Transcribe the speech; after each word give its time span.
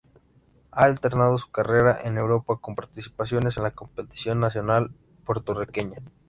Ha 0.71 0.83
alternado 0.85 1.37
su 1.37 1.51
carrera 1.51 1.95
en 2.03 2.17
Europa 2.17 2.57
con 2.59 2.73
participaciones 2.73 3.57
en 3.57 3.63
la 3.65 3.69
competición 3.69 4.39
nacional 4.39 4.89
puertorriqueña. 5.25 5.97